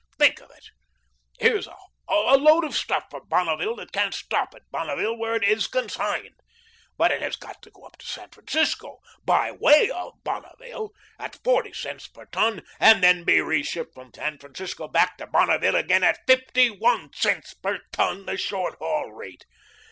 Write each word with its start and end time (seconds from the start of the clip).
Think 0.17 0.41
of 0.41 0.49
it! 0.49 0.65
Here's 1.37 1.67
a 1.67 1.77
load 2.35 2.63
of 2.63 2.75
stuff 2.75 3.05
for 3.11 3.23
Bonneville 3.23 3.75
that 3.75 3.91
can't 3.91 4.15
stop 4.15 4.55
at 4.55 4.63
Bonneville, 4.71 5.15
where 5.15 5.35
it 5.35 5.43
is 5.43 5.67
consigned, 5.67 6.39
but 6.97 7.11
has 7.11 7.35
got 7.35 7.61
to 7.61 7.69
go 7.69 7.83
up 7.83 7.97
to 7.99 8.05
San 8.07 8.27
Francisco 8.31 8.97
first 9.03 9.25
BY 9.27 9.51
WAY 9.59 9.91
OF 9.91 10.13
Bonneville, 10.23 10.89
at 11.19 11.37
forty 11.43 11.71
cents 11.73 12.07
per 12.07 12.25
ton 12.25 12.63
and 12.79 13.03
then 13.03 13.23
be 13.23 13.41
reshipped 13.43 13.93
from 13.93 14.09
San 14.11 14.39
Francisco 14.39 14.87
back 14.87 15.19
to 15.19 15.27
Bonneville 15.27 15.75
again 15.75 16.01
at 16.03 16.25
FIFTY 16.25 16.71
ONE 16.71 17.11
cents 17.13 17.53
per 17.53 17.77
ton, 17.91 18.25
the 18.25 18.37
short 18.37 18.79
haul 18.79 19.11
rate. 19.13 19.45